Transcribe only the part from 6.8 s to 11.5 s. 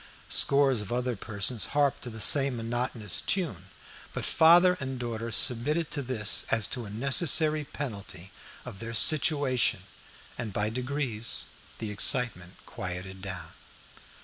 a necessary penalty of their situation, and by degrees